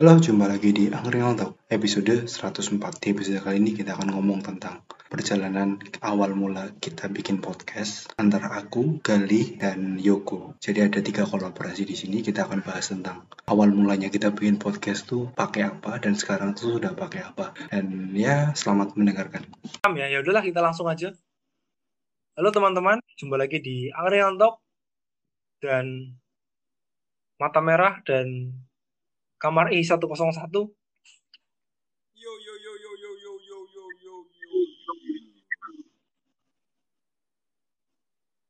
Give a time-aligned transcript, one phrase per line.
[0.00, 3.04] Halo, jumpa lagi di Angkringan Talk episode 104.
[3.04, 4.80] Di episode kali ini kita akan ngomong tentang
[5.12, 10.56] perjalanan awal mula kita bikin podcast antara aku, Gali, dan Yoko.
[10.56, 12.24] Jadi ada tiga kolaborasi di sini.
[12.24, 16.80] Kita akan bahas tentang awal mulanya kita bikin podcast tuh pakai apa dan sekarang tuh
[16.80, 17.52] sudah pakai apa.
[17.68, 19.52] Dan ya, selamat mendengarkan.
[19.84, 21.12] ya ya udahlah kita langsung aja
[22.40, 24.64] halo teman-teman jumpa lagi di Angkringan Talk
[25.60, 26.16] dan
[27.36, 28.56] mata merah dan
[29.40, 30.04] kamar I 101
[32.20, 34.54] Yo yo yo yo yo yo yo yo yo yo yo.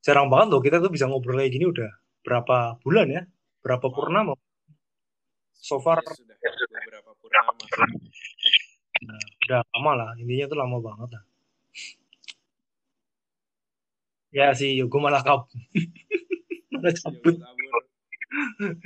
[0.02, 1.90] jarang banget loh kita tuh bisa ngobrol kayak gini udah
[2.26, 3.22] berapa bulan ya?
[3.62, 4.34] Berapa purnama
[5.60, 6.00] so far.
[6.00, 6.36] Ya, sudah.
[6.40, 7.52] Beberapa purnama.
[9.06, 10.10] nah, udah lama lah.
[10.18, 11.22] Intinya tuh lama banget lah.
[14.30, 15.50] Ya sih Yogo malah kap
[16.72, 17.34] malah cabut.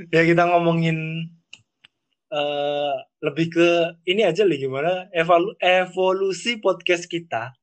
[0.08, 1.28] ya kita ngomongin
[2.34, 3.68] eh lebih ke
[4.10, 7.54] ini aja nih gimana evalu- evolusi podcast kita.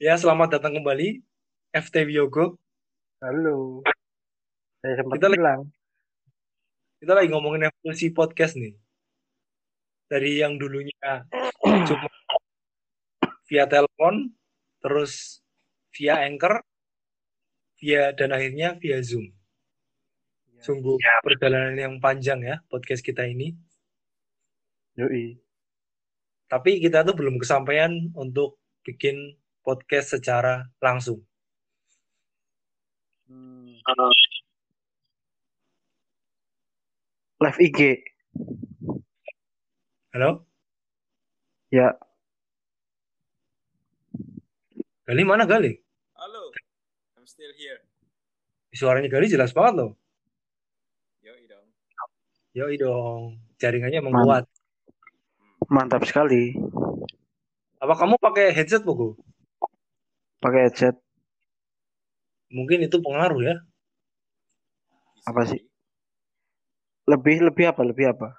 [0.00, 1.20] Ya selamat datang kembali
[1.76, 2.56] FT Yogo.
[3.20, 3.84] Halo.
[4.80, 5.60] Saya sempat Kita lagi- bilang.
[6.96, 8.72] Kita lagi ngomongin evolusi podcast nih.
[10.08, 11.28] Dari yang dulunya
[11.88, 12.08] cuma
[13.44, 14.32] via telepon,
[14.80, 15.44] terus
[15.92, 16.64] via Anchor,
[17.76, 19.28] via dan akhirnya via Zoom.
[20.64, 23.52] Sungguh perjalanan yang panjang ya podcast kita ini.
[24.96, 25.36] Yoi.
[26.48, 31.20] Tapi kita tuh belum kesampaian untuk bikin podcast secara langsung.
[33.28, 33.76] Hmm.
[37.44, 37.80] Live IG.
[40.16, 40.48] Halo?
[41.68, 41.92] Ya.
[45.04, 45.76] Gali mana Gali?
[46.16, 46.48] Halo.
[47.20, 47.84] I'm still here.
[48.72, 50.03] Suaranya Gali jelas banget loh.
[52.54, 53.42] Yoi dong.
[53.58, 54.46] Jaringannya kuat.
[55.66, 56.54] Mantap sekali.
[57.82, 59.18] Apa kamu pakai headset, Bogo?
[60.38, 60.94] Pakai headset.
[62.54, 63.58] Mungkin itu pengaruh ya.
[65.26, 65.66] Apa sih?
[67.10, 67.82] Lebih lebih apa?
[67.82, 68.38] Lebih apa?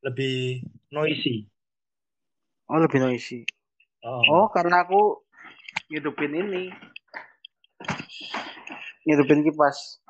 [0.00, 1.52] Lebih noisy.
[2.64, 3.44] Oh, lebih noisy.
[4.00, 4.24] Oh.
[4.32, 5.20] Oh, karena aku
[5.92, 6.72] ngidupin ini.
[9.04, 10.00] Ngidupin kipas.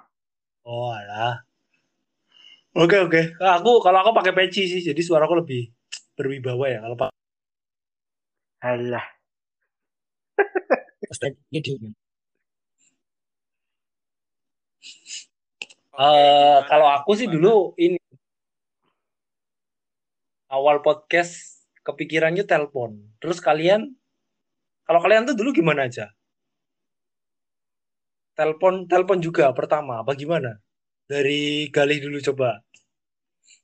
[0.62, 1.49] Oh, alah.
[2.70, 3.20] Oke, oke.
[3.42, 5.74] Nah, Aku kalau aku pakai peci sih, jadi suaraku lebih
[6.14, 7.18] berwibawa ya kalau pakai
[8.62, 9.06] Halah.
[11.50, 11.74] gitu.
[11.74, 11.90] Eh,
[15.98, 16.68] gimana?
[16.70, 17.98] kalau aku sih dulu ini
[20.52, 22.94] awal podcast kepikirannya telepon.
[23.18, 23.90] Terus kalian,
[24.86, 26.06] kalau kalian tuh dulu gimana aja?
[28.38, 30.62] Telepon, telepon juga pertama, apa gimana?
[31.10, 32.62] Dari Galih dulu coba.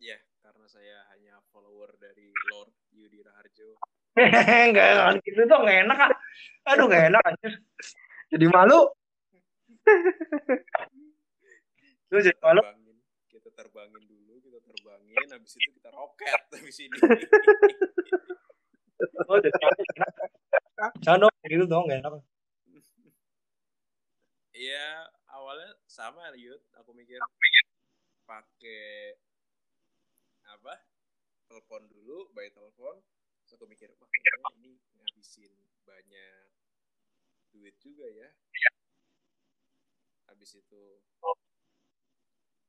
[0.02, 3.78] Ya, karena saya hanya follower dari Lord Yudi Raharjo.
[4.66, 6.12] Enggak, enggak gitu tuh nggak enak ah.
[6.74, 7.54] Aduh nggak enak anjir.
[8.34, 8.90] Jadi malu.
[12.10, 12.66] Lu jadi malu.
[12.66, 12.98] Terbangin.
[13.30, 16.98] Kita terbangin dulu, kita terbangin, habis itu kita roket habis ini.
[19.30, 19.82] Oh, jadi malu.
[20.98, 22.26] Jangan dong, gitu dong nggak enak.
[24.50, 27.20] Iya, awalnya sama Yud, aku mikir
[28.24, 29.20] pakai
[30.48, 30.74] apa?
[31.46, 32.98] Telepon dulu, by telepon.
[33.44, 34.10] Terus aku mikir, wah
[34.58, 35.52] ini ngabisin
[35.86, 36.50] banyak
[37.52, 38.28] duit juga ya.
[40.26, 40.84] Habis itu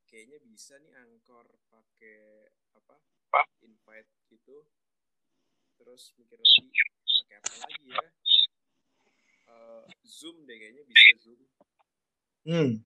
[0.06, 3.02] kayaknya bisa nih angkor pakai apa?
[3.66, 4.68] Invite gitu.
[5.82, 6.70] Terus mikir lagi
[7.26, 8.08] pakai apa lagi ya?
[9.48, 11.42] Eh, Zoom deh kayaknya bisa Zoom.
[12.46, 12.84] Hmm.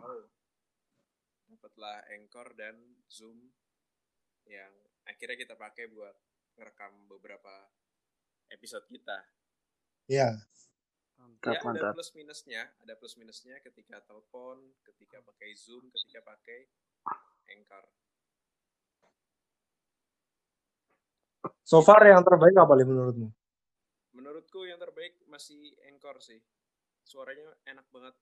[0.00, 0.24] Oh.
[1.52, 2.76] Dapatlah Anchor dan
[3.10, 3.52] Zoom
[4.48, 4.72] yang
[5.06, 6.14] akhirnya kita pakai buat
[6.56, 7.68] ngerekam beberapa
[8.52, 9.18] episode kita.
[10.10, 10.36] Ya.
[11.16, 11.92] Mantap, ya ada mantap.
[11.94, 16.66] plus minusnya, ada plus minusnya ketika telepon, ketika pakai Zoom, ketika pakai
[17.52, 17.84] Anchor.
[21.62, 23.28] So far yang terbaik apa Li, menurutmu?
[24.12, 26.42] Menurutku yang terbaik masih Anchor sih.
[27.06, 28.14] Suaranya enak banget.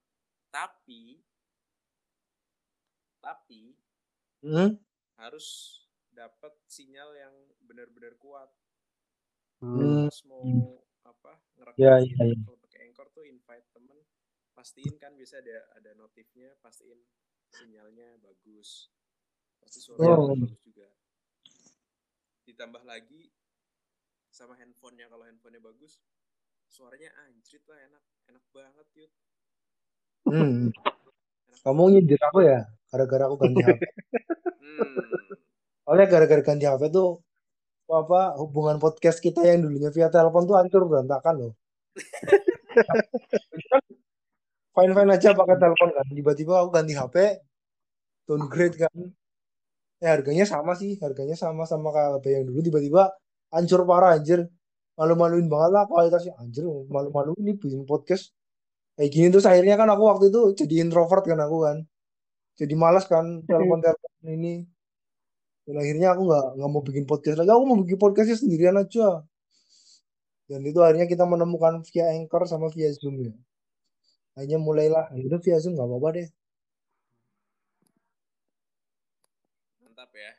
[0.50, 1.22] Tapi
[3.20, 3.76] tapi
[4.40, 4.80] Hmm?
[5.20, 5.76] harus
[6.08, 7.34] dapat sinyal yang
[7.68, 8.48] benar-benar kuat
[9.60, 10.08] Hmm.
[10.08, 12.36] pas mau apa ngerekam Ya, ya, ya.
[12.48, 14.00] kalau pakai Anchor tuh invite temen
[14.56, 16.96] pastiin kan bisa ada ada notifnya pastiin
[17.52, 18.88] sinyalnya bagus
[19.60, 20.32] pasti suaranya Oh.
[20.32, 20.88] bagus juga
[22.48, 23.28] ditambah lagi
[24.32, 26.00] sama handphonenya kalau handphonenya bagus
[26.72, 29.12] suaranya anjrit lah enak enak banget yud
[30.28, 30.68] Hmm.
[31.64, 32.58] Kamu nyindir aku ya?
[32.90, 33.80] Gara-gara aku ganti HP.
[33.80, 33.84] hmm.
[35.90, 37.20] Oleh gara-gara ganti HP tuh
[37.90, 41.52] apa hubungan podcast kita yang dulunya via telepon tuh hancur berantakan loh.
[44.70, 46.06] Fine fine aja pakai telepon kan.
[46.06, 47.42] Tiba-tiba aku ganti HP,
[48.24, 48.94] downgrade kan.
[50.00, 52.60] Ya harganya sama sih, harganya sama sama kayak HP yang dulu.
[52.62, 53.02] Tiba-tiba
[53.50, 54.46] hancur parah anjir.
[54.94, 56.64] Malu-maluin banget lah kualitasnya anjir.
[56.88, 58.30] Malu-maluin ini bikin podcast
[59.00, 61.76] kayak gini terus akhirnya kan aku waktu itu jadi introvert kan aku kan.
[62.60, 64.68] Jadi malas kan telepon-telepon ini.
[65.64, 67.48] Dan akhirnya aku nggak nggak mau bikin podcast lagi.
[67.48, 69.24] Aku mau bikin podcastnya sendirian aja.
[70.44, 73.32] Dan itu akhirnya kita menemukan via Anchor sama via Zoom ya.
[74.36, 75.08] Akhirnya mulailah.
[75.16, 76.28] Ya udah via Zoom nggak apa-apa deh.
[79.80, 80.32] mantap ya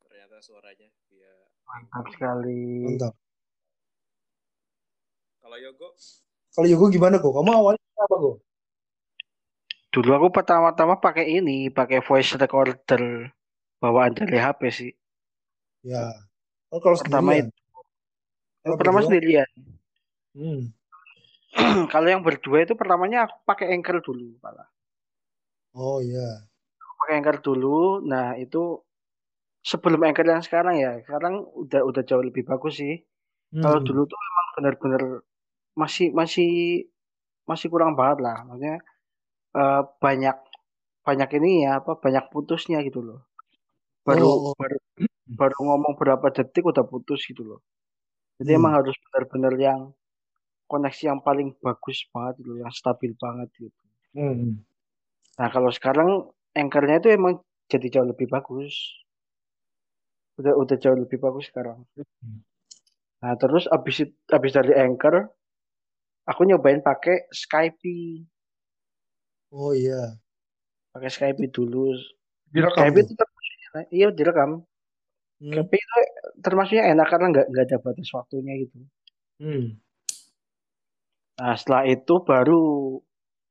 [0.00, 1.32] ternyata suaranya via
[1.68, 2.88] Mantap sekali.
[2.88, 3.14] Mantap.
[5.44, 5.96] kalau Yogo
[6.54, 7.32] Kalau Yogo gimana kok?
[7.32, 8.36] Kamu awalnya apa kok?
[9.88, 13.32] Dulu aku pertama-tama pakai ini, pakai voice recorder
[13.80, 14.92] bawaan dari HP sih.
[15.86, 16.12] Ya.
[16.68, 17.48] Oh, kalau Pertama sendirian.
[18.60, 19.08] Kalau Pertama berdua?
[19.08, 19.50] sendirian.
[20.36, 20.62] Hmm.
[21.92, 24.68] Kalau yang berdua itu pertamanya aku pakai Anchor dulu, malah.
[25.72, 26.44] Oh iya.
[27.00, 28.04] Pakai Anchor dulu.
[28.04, 28.84] Nah, itu
[29.64, 31.00] sebelum Anchor yang sekarang ya.
[31.00, 33.00] Sekarang udah udah jauh lebih bagus sih.
[33.48, 33.86] Kalau Hmm.
[33.88, 35.02] dulu tuh emang benar-benar
[35.80, 36.48] masih masih
[37.50, 38.36] masih kurang banget lah.
[38.46, 38.76] Maksudnya
[39.60, 40.36] eh, banyak
[41.06, 43.20] banyak ini ya apa banyak putusnya gitu loh.
[44.08, 44.78] Baru Oh, baru
[45.40, 47.60] baru ngomong berapa detik udah putus gitu loh.
[48.38, 48.58] Jadi Hmm.
[48.60, 49.80] emang harus benar-benar yang
[50.72, 53.80] koneksi yang paling bagus banget gitu, yang stabil banget gitu.
[54.14, 54.64] Hmm.
[55.38, 56.10] Nah, kalau sekarang
[56.60, 57.34] Anchor-nya itu emang
[57.72, 58.74] jadi jauh lebih bagus.
[60.40, 61.78] Udah udah jauh lebih bagus sekarang.
[62.22, 62.40] Hmm.
[63.22, 63.96] Nah, terus abis
[64.36, 65.14] abis dari Anchor,
[66.30, 67.82] aku nyobain pakai Skype,
[69.52, 70.18] Oh iya.
[70.92, 71.96] pakai Skype dulu.
[72.52, 74.50] Direkam Skype itu termasuknya, iya direkam.
[75.40, 75.52] Hmm.
[75.52, 75.98] Skype itu
[76.44, 78.78] termasuknya enak karena nggak nggak ada batas waktunya gitu.
[79.40, 79.64] Hmm.
[81.38, 82.62] Nah, setelah itu baru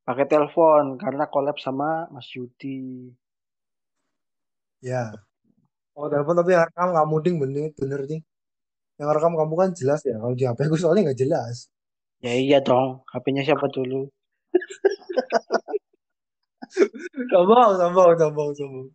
[0.08, 3.12] pakai telepon karena collab sama Mas Yudi.
[4.82, 5.14] Ya.
[5.98, 8.22] Oh telepon tapi yang rekam kamu ding bener bener nih.
[9.00, 10.16] Yang rekam kamu kan jelas ya.
[10.22, 11.56] Kalau di HP aku soalnya nggak jelas.
[12.26, 14.10] Ya iya dong, HP-nya siapa dulu?
[17.32, 18.88] Sombong, sombong, sombong, sombong.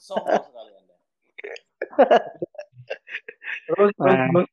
[0.00, 0.96] sombong sekali anda
[3.68, 4.28] Terus, terus, Nah.
[4.32, 4.48] terus.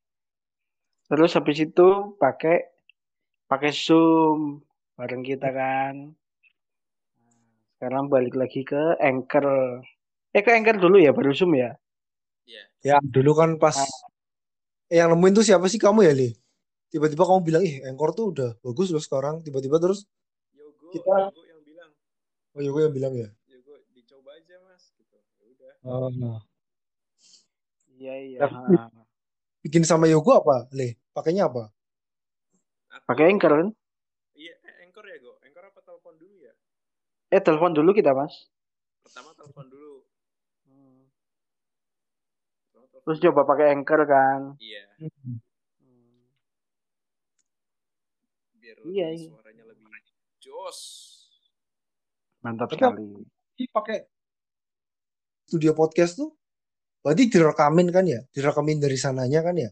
[1.10, 2.66] Terus habis itu pakai
[3.46, 4.62] pakai Zoom
[4.98, 6.16] bareng kita kan.
[7.78, 9.44] Sekarang balik lagi ke Anchor.
[10.32, 11.76] Eh ke Anchor dulu ya, baru Zoom ya.
[12.48, 12.62] Iya.
[12.80, 13.88] Ya dulu kan pas Ah.
[14.92, 16.30] eh, yang nemuin tuh siapa sih kamu ya Li?
[16.86, 19.42] Tiba-tiba kamu bilang ih Anchor tuh udah bagus loh sekarang.
[19.42, 20.06] Tiba-tiba terus
[20.52, 21.90] Yogo Kita- Yogo yang bilang
[22.52, 23.28] oh Yogo yang bilang ya.
[23.46, 26.40] Yogo dicoba aja mas gitu ya udah Oh,
[27.90, 28.38] Iya iya.
[28.42, 28.88] Ah.
[29.60, 30.94] bikin sama Yogo apa, Le?
[31.10, 31.72] Pakainya apa?
[33.02, 33.68] Pakai Anchor kan?
[34.32, 36.52] iya eh, Anchor ya go Anchor apa telepon dulu ya
[37.28, 38.50] Eh telepon dulu kita mas.
[39.00, 40.02] pertama telepon dulu
[42.68, 44.40] telepon Terus coba pakai Anchor kan.
[44.58, 45.38] iya Hmm.
[48.86, 49.28] Iya, iya.
[49.28, 49.86] suaranya lebih
[50.38, 50.78] jos
[52.40, 53.66] Mantap Tapi- sekali.
[53.72, 53.98] Pakai
[55.44, 56.30] studio podcast tuh
[57.02, 58.20] berarti direkamin kan ya?
[58.30, 59.70] Direkamin dari sananya kan ya?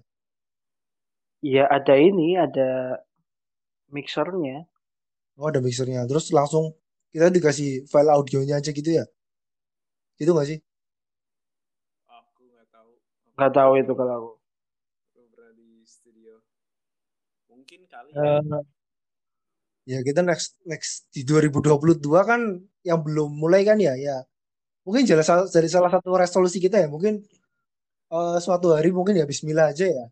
[1.44, 2.98] Iya ada ini, ada
[3.88, 4.64] mixernya.
[5.36, 6.08] Oh ada mixernya.
[6.08, 6.72] Terus langsung
[7.12, 9.04] kita dikasih file audionya aja gitu ya?
[10.16, 10.58] Gitu nggak sih?
[12.08, 12.90] aku nggak tahu
[13.36, 14.30] Nggak tahu itu kalau aku.
[15.12, 16.32] belum pernah di studio
[17.46, 18.58] mungkin kali Eh, ya
[19.84, 22.40] ya kita next next di 2022 kan
[22.84, 24.24] yang belum mulai kan ya ya.
[24.84, 27.24] Mungkin jelas dari salah satu resolusi kita ya mungkin
[28.12, 30.04] eh, suatu hari mungkin ya Bismillah aja ya.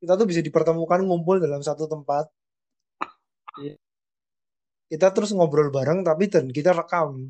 [0.00, 2.28] Kita tuh bisa dipertemukan ngumpul dalam satu tempat.
[4.88, 7.28] Kita terus ngobrol bareng tapi dan kita rekam.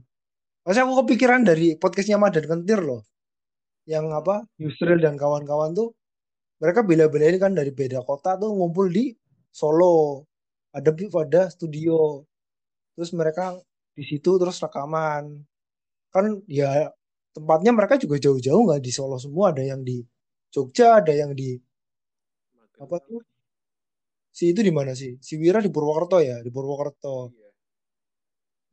[0.62, 3.02] Masih aku kepikiran dari podcastnya Madan Kentir loh.
[3.88, 5.96] Yang apa Yusril dan kawan-kawan tuh
[6.60, 9.16] mereka bela-belain kan dari beda kota tuh ngumpul di
[9.48, 10.27] Solo
[10.78, 12.22] ada ada studio.
[12.94, 13.58] Terus mereka
[13.94, 15.42] di situ terus rekaman.
[16.14, 16.90] Kan ya
[17.34, 19.50] tempatnya mereka juga jauh-jauh nggak di Solo semua.
[19.54, 20.02] Ada yang di
[20.48, 21.58] Jogja ada yang di
[22.78, 23.20] apa tuh?
[24.32, 25.18] Si itu di mana sih?
[25.18, 26.38] Si Wira di Purwokerto ya?
[26.40, 27.34] Di Purwokerto.
[27.34, 27.50] Iya.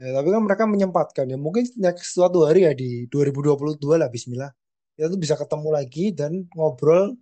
[0.06, 1.26] ya tapi kan mereka menyempatkan.
[1.26, 4.52] Ya mungkin next suatu hari ya di 2022 lah Bismillah.
[4.96, 7.18] Kita tuh bisa ketemu lagi dan ngobrol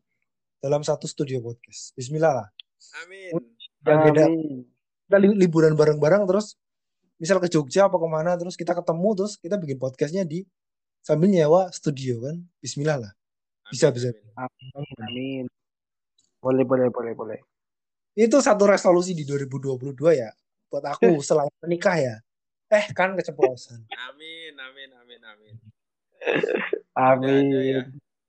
[0.61, 1.95] dalam satu studio podcast.
[1.97, 2.47] Bismillah lah.
[3.01, 3.31] Amin.
[3.83, 4.23] Yang beda.
[4.27, 4.72] Amin.
[5.13, 6.57] Kita li- liburan bareng-bareng terus
[7.21, 10.41] misal ke Jogja apa ke mana terus kita ketemu terus kita bikin podcastnya di
[11.05, 13.11] sambil nyewa studio kan Bismillah lah
[13.69, 14.09] Bisa, bisa.
[14.33, 14.97] amin.
[15.05, 15.45] Amin.
[16.41, 17.39] Boleh, boleh, boleh, boleh.
[18.17, 20.33] itu satu resolusi di 2022 ya
[20.73, 22.15] buat aku selain menikah ya
[22.73, 25.53] eh kan keceplosan Amin, amin, amin, amin.
[26.97, 27.45] Amin.
[27.53, 27.81] Ada ya.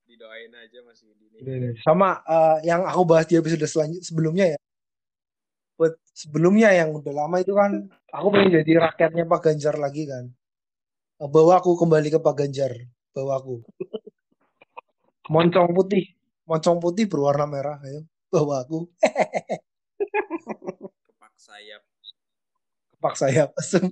[0.05, 1.09] Didoain aja masih
[1.41, 1.81] ini.
[1.81, 4.59] sama eh, yang aku bahas di episode selanjutnya sebelumnya ya
[5.75, 10.31] buat sebelumnya yang udah lama itu kan aku pengen jadi rakyatnya Pak Ganjar lagi kan.
[11.19, 12.73] Bawa aku kembali ke Pak Ganjar
[13.14, 13.62] bawa aku.
[15.33, 16.14] Moncong putih.
[16.45, 18.87] Moncong putih berwarna merah ayo bawa aku.
[21.09, 21.83] Kepak sayap.
[22.95, 23.85] kepak sayap asem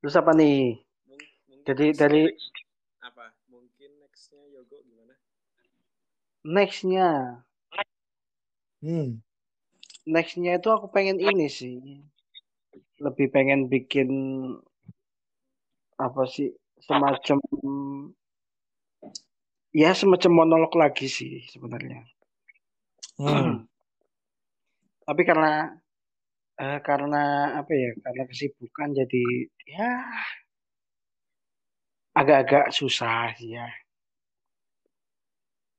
[0.00, 0.80] Terus apa nih?
[1.66, 2.64] Jadi dari- next-
[3.02, 3.34] apa?
[3.50, 5.14] Mungkin nextnya Yogo gimana?
[6.46, 7.42] Nextnya,
[8.78, 9.18] hmm.
[10.06, 11.82] nextnya itu aku pengen ini sih.
[13.02, 14.10] Lebih pengen bikin
[15.98, 16.54] apa sih?
[16.78, 17.42] Semacam
[19.74, 22.06] ya semacam monolog lagi sih sebenarnya.
[23.18, 23.66] Hmm.
[25.06, 25.74] Tapi karena
[26.62, 27.22] eh, karena
[27.58, 27.90] apa ya?
[28.06, 29.24] Karena kesibukan jadi
[29.66, 29.90] ya
[32.14, 33.66] agak-agak susah sih ya.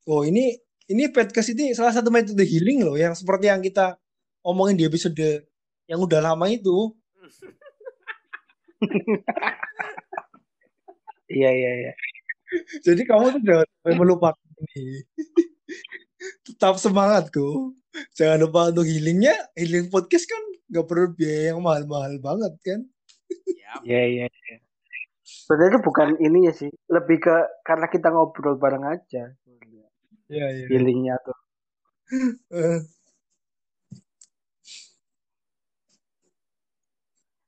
[0.08, 0.56] Oh ini
[0.88, 4.00] ini podcast ini salah satu metode healing loh yang seperti yang kita
[4.40, 5.44] omongin di episode
[5.84, 6.96] yang udah lama itu.
[11.28, 11.94] Iya iya iya.
[12.80, 13.68] Jadi kamu tuh jangan
[14.00, 14.48] melupakan
[14.80, 15.04] ini.
[16.48, 17.76] Tetap semangatku.
[18.16, 19.36] Jangan lupa untuk healingnya.
[19.60, 20.40] Healing podcast kan
[20.72, 22.80] nggak perlu biaya yang mahal-mahal banget kan.
[23.84, 24.26] Iya iya.
[24.32, 24.58] iya.
[25.28, 27.36] Sebenarnya bukan ini ya sih, lebih ke
[27.68, 29.36] karena kita ngobrol bareng aja.
[30.34, 30.66] Iya iya.
[30.70, 31.38] Feelingnya tuh.
[32.52, 32.80] Eh,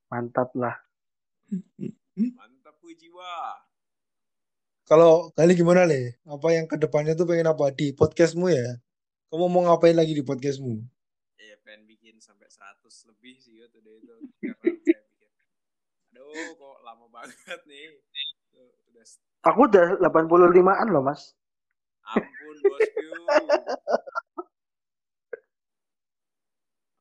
[0.10, 0.76] Mantap lah.
[2.18, 3.32] Mantap jiwa.
[4.90, 6.18] Kalau kali gimana le?
[6.26, 8.68] Apa yang ke depannya tuh pengen apa di podcastmu ya?
[9.30, 10.74] Kamu mau ngapain lagi di podcastmu?
[11.38, 14.16] Ya pengen bikin sampai 100 lebih sih ya udah itu.
[16.10, 17.96] Aduh kok lama banget nih.
[18.52, 21.38] Tuh, udah s- Aku udah 85-an loh, Mas.
[22.64, 23.08] Bosku.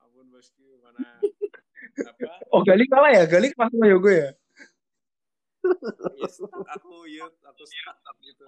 [0.03, 1.23] Ampun bosku mana
[2.07, 2.33] apa?
[2.55, 3.25] Oh Gali kalah ya?
[3.27, 4.31] Gali pas sama Yogo ya?
[6.79, 8.45] Aku yuk, aku stuck gitu.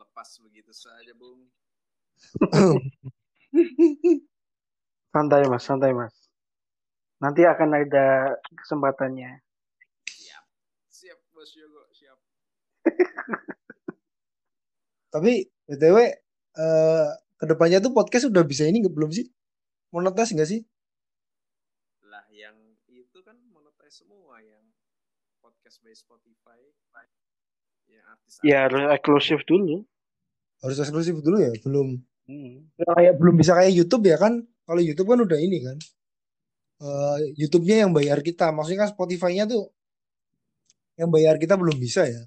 [0.00, 1.46] lepas begitu saja, Bung.
[5.14, 5.62] Santai, Mas.
[5.66, 6.14] Santai, Mas.
[7.20, 9.42] Nanti akan ada kesempatannya.
[10.08, 10.44] Siap.
[10.88, 12.18] Siap, Bos Yogo, siap.
[15.14, 15.96] Tapi BTW
[16.50, 17.08] eh
[17.40, 19.26] ke depannya tuh podcast udah bisa ini nggak belum sih?
[19.90, 20.60] Monetas nggak sih?
[22.06, 22.54] Lah yang
[22.86, 24.62] itu kan monetize semua yang
[25.42, 26.60] podcast by Spotify.
[27.90, 29.82] Yang artis Ya harus eksklusif dulu.
[30.62, 31.50] Harus eksklusif dulu ya?
[31.64, 31.98] Belum.
[32.30, 32.62] Hmm.
[32.78, 34.46] Ya, kayak belum bisa kayak YouTube ya kan?
[34.62, 35.76] Kalau YouTube kan udah ini kan.
[36.78, 38.54] Eh YouTube-nya yang bayar kita.
[38.54, 39.66] Maksudnya kan Spotify-nya tuh
[40.94, 42.22] yang bayar kita belum bisa ya.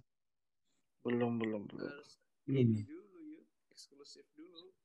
[1.08, 2.04] Belum, belum, belum.
[2.52, 2.84] ini
[3.72, 4.76] eksklusif dulu.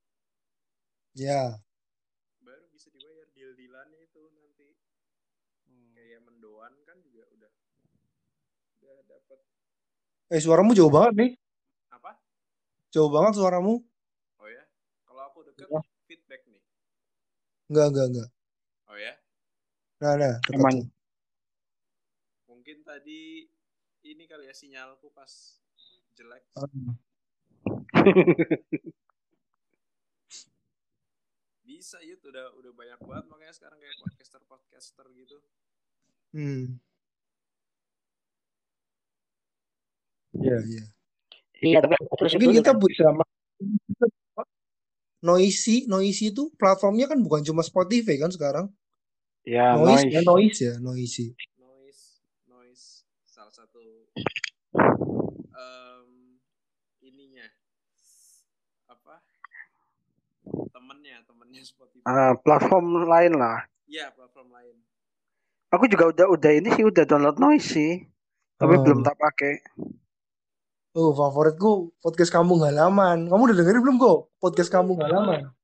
[1.19, 1.59] Ya.
[2.39, 4.69] Baru bisa dibayar deal-dealannya itu nanti.
[5.67, 5.99] Hmm.
[5.99, 7.53] Kayak mendoan kan juga udah
[8.87, 9.39] udah dapat
[10.31, 11.31] Eh suaramu jauh banget nih.
[11.91, 12.15] apa?
[12.95, 13.88] Jauh banget suaramu.
[15.39, 15.79] Oh ya, aku deket Ya.
[16.11, 16.59] feedback nih.
[17.71, 18.29] Enggak, enggak, enggak.
[18.91, 19.15] Oh ya,
[20.03, 20.91] Nah, nah, tuh.
[22.51, 23.47] mungkin tadi
[24.03, 25.31] ini kali ya sinyalku pas
[26.19, 26.43] jelek.
[31.63, 35.39] Bisa yuk udah udah banyak banget makanya sekarang kayak podcaster podcaster gitu.
[36.35, 36.81] Hmm.
[40.35, 40.83] Iya, iya.
[41.63, 42.83] Iya, tapi eksklusif Mungkin kita kan.
[42.83, 43.07] bisa
[45.19, 48.71] Noisy, Noisy itu platformnya kan bukan cuma Spotify kan sekarang.
[49.43, 50.13] Ya, noise, noise.
[50.13, 52.85] ya noise ya noisy noise noise
[53.25, 53.81] salah satu
[55.49, 56.37] em,
[57.01, 57.49] ininya
[58.93, 59.25] apa
[60.69, 63.65] temennya temennya Spotify Ah, platform lain lah.
[63.89, 64.77] ya platform lain
[65.73, 68.05] Aku juga udah udah ini sih udah download noise sih.
[68.57, 68.81] Tapi Oh.
[68.85, 69.65] belum tak pakai.
[70.99, 73.31] Oh favoritku podcast kampung halaman.
[73.31, 74.19] Kamu udah dengerin belum kok?
[74.43, 75.55] Podcast kampung halaman?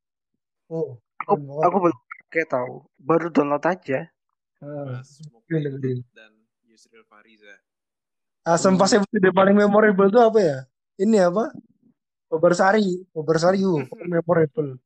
[0.70, 1.66] Oh Aku banget.
[1.66, 2.74] aku belum pakai tahu.
[3.02, 4.00] Baru download aja.
[4.62, 5.02] Ah,
[6.14, 6.30] dan
[6.70, 7.54] Yusril Fariza.
[8.46, 10.58] Asam pas episode paling memorable tuh apa ya?
[11.02, 11.50] Ini apa?
[12.30, 14.78] Bobarsari Bobarsari yuk memorable.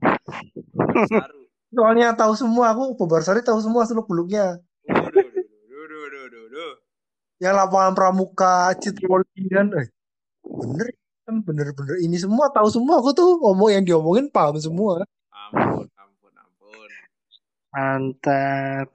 [1.09, 4.57] Saru soalnya tahu semua aku Bobarsari tahu semua seluk beluknya
[7.39, 9.87] yang lapangan pramuka Citroli dan eh,
[10.49, 10.89] bener
[11.29, 15.05] kan bener-bener ini semua tahu semua aku tuh ngomong yang diomongin paham semua
[15.49, 16.91] Ampun, ampun, ampun.
[17.73, 18.89] Mantap.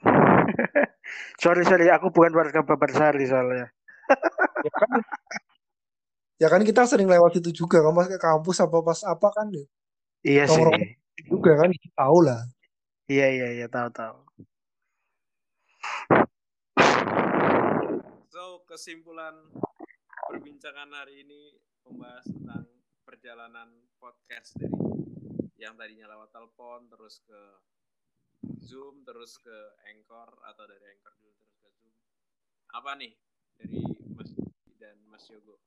[1.42, 3.74] sorry sorry, aku bukan warga Babarsari soalnya.
[4.64, 4.92] ya kan
[6.38, 9.48] ya kan kita sering lewat itu juga kan pas ke kampus apa pas apa kan
[10.22, 10.62] Iya sih.
[11.30, 12.42] Juga kan tahu lah
[13.08, 14.18] Iya iya iya tahu tahu.
[18.32, 19.36] So, kesimpulan
[20.34, 21.54] perbincangan hari ini
[21.86, 22.66] membahas tentang
[23.06, 23.70] perjalanan
[24.02, 24.74] podcast dari
[25.62, 27.42] yang tadinya lewat telepon terus ke
[28.66, 29.54] Zoom terus ke
[29.94, 31.94] Anchor atau dari Anchor dulu terus ke Zoom.
[32.74, 33.14] Apa nih
[33.62, 33.78] dari
[34.18, 34.34] Mas
[34.82, 35.62] dan Mas Yogo?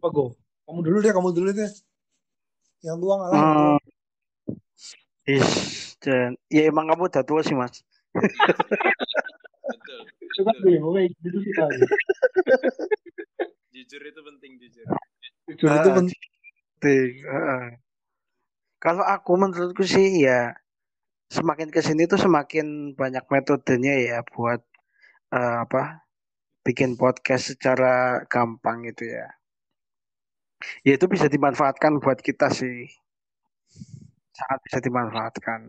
[0.00, 0.32] apa go
[0.64, 1.70] kamu dulu deh kamu dulu deh
[2.86, 3.78] yang tua ngalah Hmm.
[5.26, 5.50] Is,
[5.98, 7.82] dan ya emang kamu udah tua sih mas.
[10.38, 11.52] Coba deh, pokoknya gitu sih.
[13.74, 14.86] Jujur itu penting jujur.
[15.50, 16.18] Jujur itu Ah, penting.
[18.80, 20.56] Kalau aku menurutku sih ya
[21.30, 24.64] semakin ke sini tuh semakin banyak metodenya ya buat
[25.34, 26.02] eh, apa
[26.64, 29.28] bikin podcast secara gampang gitu ya.
[30.84, 32.88] Ya itu bisa dimanfaatkan buat kita sih.
[34.36, 35.60] Sangat bisa dimanfaatkan.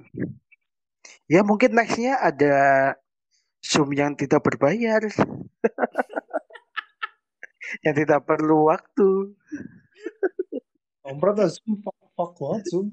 [1.28, 2.56] Ya mungkin nextnya ada
[3.62, 5.06] Zoom yang tidak berbayar.
[7.86, 9.38] yang tidak perlu waktu.
[11.02, 12.88] Kampret lah Zoom, fuck, banget Zoom.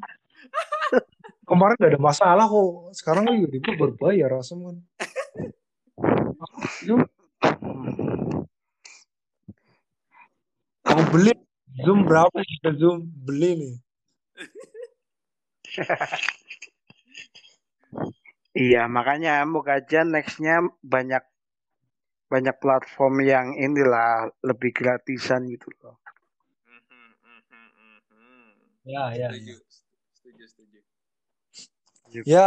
[1.48, 2.92] Kemarin gak ada masalah kok.
[2.92, 4.76] Sekarang lagi tiba berbayar asem kan.
[6.84, 7.00] Zoom,
[10.84, 11.32] kamu beli
[11.84, 12.36] Zoom berapa
[12.76, 13.74] Zoom beli nih?
[18.64, 20.54] Iya, makanya moga aja nextnya
[20.92, 21.22] banyak
[22.32, 25.96] banyak platform yang inilah lebih gratisan gitu loh.
[26.68, 27.64] Mhm, mhm,
[28.12, 28.50] mhm.
[28.84, 29.28] Ya, ya.
[29.32, 29.54] Setuju,
[30.12, 30.78] setuju, setuju.
[32.28, 32.46] Ya,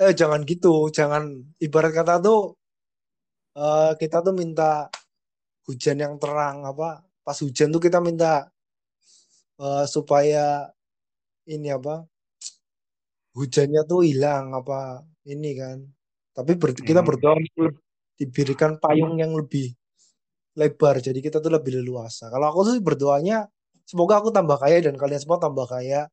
[0.00, 1.24] eh jangan gitu, jangan
[1.62, 2.56] ibarat kata tuh
[3.56, 4.88] eh, kita tuh minta
[5.68, 7.04] hujan yang terang apa?
[7.26, 8.48] Pas hujan tuh kita minta
[9.60, 10.68] eh, supaya
[11.48, 12.06] ini apa?
[13.32, 15.78] Hujannya tuh hilang apa ini kan.
[16.36, 17.08] Tapi ber- kita Hmm.
[17.08, 17.36] berdoa
[18.16, 19.72] diberikan payung yang lebih
[20.56, 22.28] lebar, jadi kita tuh lebih leluasa.
[22.28, 23.48] Kalau aku sih berdoanya
[23.88, 26.08] semoga aku tambah kaya dan kalian semua tambah kaya.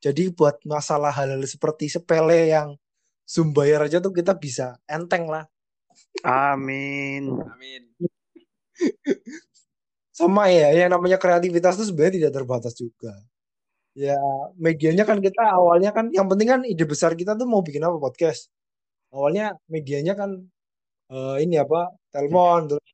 [0.00, 2.76] Jadi buat masalah hal-hal seperti sepele yang
[3.24, 5.48] Zoom bayar aja tuh kita bisa enteng lah.
[6.24, 7.32] Amin.
[7.40, 7.82] Amin.
[10.18, 13.16] Sama ya, yang namanya kreativitas tuh sebenarnya tidak terbatas juga.
[13.94, 14.18] Ya,
[14.58, 17.94] medianya kan kita awalnya kan yang penting kan ide besar kita tuh mau bikin apa
[18.02, 18.50] podcast.
[19.14, 20.30] Awalnya medianya kan
[21.14, 21.94] eh, ini apa?
[22.10, 22.88] Telepon, terus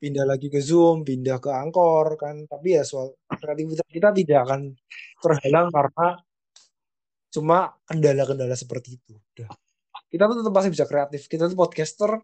[0.00, 2.48] pindah lagi ke Zoom, pindah ke Anchor kan.
[2.48, 4.60] Tapi ya soal kreativitas kita tidak akan
[5.20, 6.06] terhalang karena
[7.28, 9.12] cuma kendala-kendala seperti itu.
[9.36, 9.52] Udah.
[10.08, 11.28] Kita tuh tetap pasti bisa kreatif.
[11.28, 12.16] Kita tuh podcaster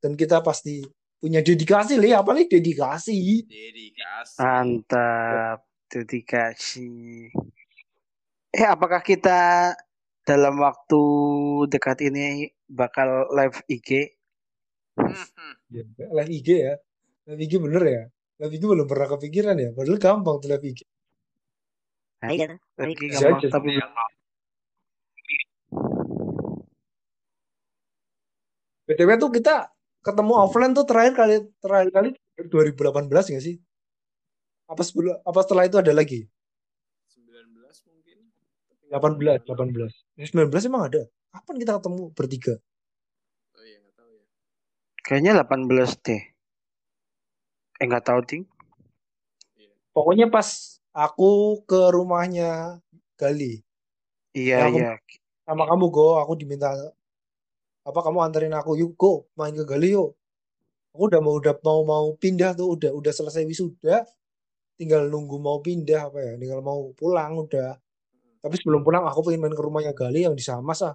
[0.00, 0.80] dan kita pasti
[1.20, 3.44] punya dedikasi li apa nih dedikasi.
[3.44, 4.40] Dedikasi.
[4.40, 5.65] Mantap.
[5.86, 7.30] Dedikasi.
[8.50, 9.72] Eh, apakah kita
[10.26, 11.02] dalam waktu
[11.70, 14.16] dekat ini bakal live IG?
[15.70, 16.74] Ya, live IG ya.
[17.30, 18.02] Live IG bener ya.
[18.42, 19.70] Live IG belum pernah kepikiran ya.
[19.70, 20.80] Padahal gampang tuh live IG.
[22.22, 23.70] Nah, iya, live IG Bisa gampang, tapi
[28.86, 29.66] BTW tuh kita
[30.06, 33.58] ketemu offline tuh terakhir kali terakhir kali 2018 nggak sih?
[34.66, 36.26] Apa sebelum apa setelah itu ada lagi?
[37.10, 38.18] 19 mungkin.
[38.90, 39.92] 18, 18.
[40.18, 41.02] Ini 19 emang ada.
[41.30, 42.54] Kapan kita ketemu bertiga?
[43.54, 44.24] Oh iya, nggak tahu ya.
[45.06, 46.22] kayaknya 18 deh.
[47.76, 48.44] Eh, nggak tahu, Ding.
[49.54, 49.70] Iya.
[49.92, 50.48] Pokoknya pas
[50.90, 52.80] aku ke rumahnya
[53.16, 53.60] Gali.
[54.32, 54.92] Iya, aku- iya.
[55.46, 56.68] sama kamu go aku diminta
[57.86, 60.12] apa kamu anterin aku yuk go main ke Gali yuk
[60.90, 64.02] aku udah mau udah mau mau pindah tuh udah udah selesai wisuda
[64.76, 67.76] tinggal nunggu mau pindah apa ya tinggal mau pulang udah
[68.40, 70.94] tapi sebelum pulang aku pengen main ke rumahnya Gali yang di Samas ah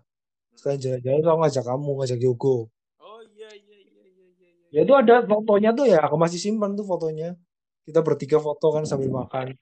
[0.56, 2.58] sekalian jalan-jalan aku ngajak kamu ngajak Yogo
[3.02, 4.50] Oh iya iya iya iya iya.
[4.70, 4.80] iya.
[4.80, 7.34] ya itu ada fotonya tuh ya aku masih simpan tuh fotonya
[7.84, 9.58] kita bertiga foto kan sambil makan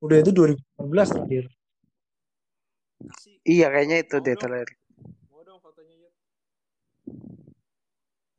[0.00, 1.44] udah itu 2019 terakhir.
[3.44, 4.68] Iya kayaknya itu deh terakhir.
[5.28, 6.14] Mau dong fotonya Yud.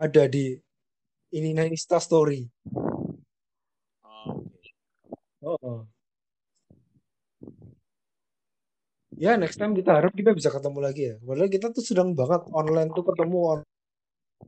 [0.02, 0.58] ada di
[1.38, 2.50] ini Insta Story.
[5.44, 5.88] Oh.
[9.18, 11.16] Ya, next time kita harap kita bisa ketemu lagi ya.
[11.20, 13.60] Padahal kita tuh sedang banget online tuh ketemu on.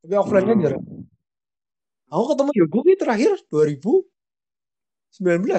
[0.01, 0.63] Tapi offline-nya Hmm.
[0.63, 0.83] jarang.
[2.13, 4.05] Aku ketemu Yogo ki terakhir 2019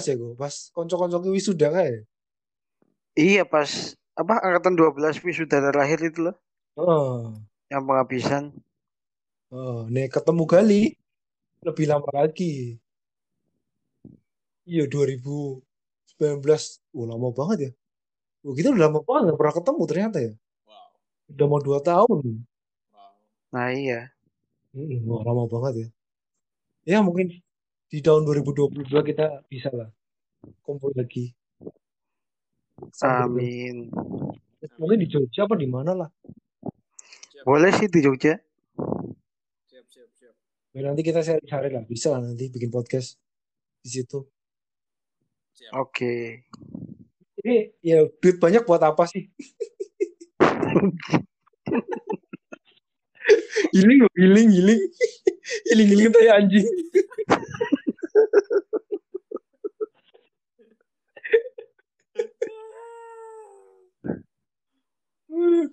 [0.08, 0.32] ya gue.
[0.38, 2.06] Pas konco-konco wisuda kayak.
[3.14, 3.70] Iya pas
[4.18, 6.36] apa angkatan 12 wisuda terakhir itu loh
[6.78, 7.30] Oh.
[7.70, 8.50] yang penghabisan.
[9.54, 10.82] Oh, nih ketemu Gali
[11.62, 12.78] lebih lama lagi.
[14.64, 15.60] Iya 2019.
[16.96, 17.70] Oh, lama banget ya.
[18.44, 20.32] Oh, kita udah lama banget gak pernah ketemu ternyata ya.
[20.68, 20.88] Wow.
[21.32, 22.24] Udah mau dua tahun.
[22.92, 23.12] Wow.
[23.52, 24.00] Nah iya.
[25.08, 25.88] Wah, lama banget ya.
[26.84, 27.32] Ya mungkin
[27.88, 29.88] di tahun 2022 kita bisa lah
[30.66, 31.32] kumpul lagi.
[32.92, 33.76] Sambil- Amin.
[34.80, 36.10] Mungkin di Jogja apa di mana lah.
[37.32, 37.44] Siap.
[37.44, 38.36] Boleh sih di Jogja.
[39.68, 40.34] Siap siap siap.
[40.74, 41.84] Ya, nanti kita cari-cari lah.
[41.86, 43.16] Bisa lah nanti bikin podcast
[43.84, 44.24] di situ.
[45.74, 46.42] Oke.
[47.44, 49.30] Ini ya duit banyak buat apa sih?
[53.74, 54.80] Healing, loh, healing, healing.
[55.68, 56.66] Healing, healing kayak anjing.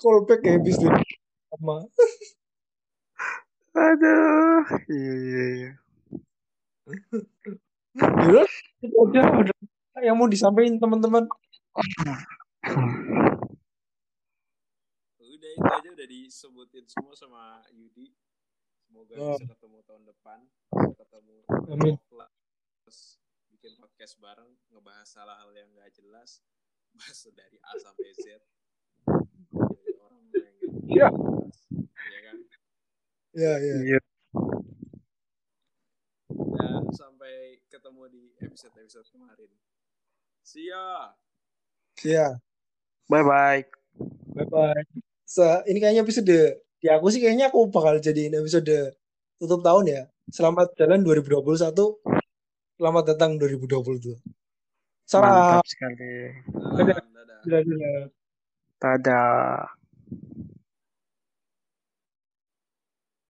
[0.02, 1.04] Callback ya habis duit
[1.52, 1.76] sama.
[3.76, 4.64] Aduh.
[4.92, 5.72] Iya iya iya.
[8.00, 8.48] Yaudah,
[8.84, 9.54] itu aja ada
[10.00, 11.28] yang mau disampaikan teman-teman.
[15.20, 18.16] Udah itu aja udah disebutin semua sama Yudi.
[18.88, 19.36] Semoga Oh.
[19.36, 20.40] bisa ketemu tahun depan.
[20.72, 21.36] Bisa ketemu
[21.68, 21.96] Amin.
[22.82, 26.40] Terus bikin podcast bareng ngebahas hal-hal yang gak jelas.
[26.92, 28.40] Bahas dari A sampai Z.
[29.52, 30.52] Dari orang yang gak
[30.88, 31.08] Iya.
[31.08, 31.58] jelas.
[32.04, 32.38] Iya kan?
[33.32, 33.76] Ya, ya.
[33.82, 34.00] Iya.
[36.32, 37.36] Dan sampai
[37.68, 39.52] ketemu di episode-episode kemarin.
[40.44, 41.16] See ya.
[42.06, 42.38] Ya.
[43.06, 43.62] Bye bye.
[44.34, 44.84] Bye bye.
[45.28, 46.40] Se ini kayaknya episode
[46.82, 48.98] di aku sih kayaknya aku bakal jadiin episode
[49.38, 50.02] tutup tahun ya.
[50.32, 51.76] Selamat jalan 2021.
[52.82, 54.18] Selamat datang 2022.
[55.06, 55.62] Salam.
[55.62, 56.14] Mantap sekali.
[56.50, 56.98] Dadah.
[56.98, 57.40] Dadah.
[57.46, 58.02] Dadah.
[58.82, 59.81] Dadah.